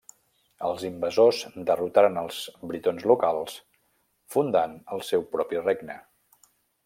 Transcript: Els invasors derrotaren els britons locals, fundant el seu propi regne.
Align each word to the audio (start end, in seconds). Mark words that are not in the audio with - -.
Els 0.69 0.85
invasors 0.87 1.41
derrotaren 1.67 2.17
els 2.21 2.39
britons 2.71 3.05
locals, 3.13 3.59
fundant 4.37 4.75
el 4.97 5.05
seu 5.11 5.27
propi 5.37 5.63
regne. 5.69 5.99